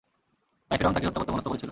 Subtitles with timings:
[0.71, 1.69] তাই ফিরআউন তাঁকে হত্যা করতে মনস্থ করেছিল।